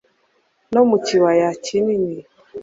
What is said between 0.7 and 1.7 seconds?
no mu kibaya